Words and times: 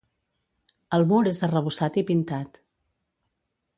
El 0.97 1.05
mur 1.11 1.19
és 1.33 1.41
arrebossat 1.49 1.99
i 2.03 2.07
pintat. 2.11 2.59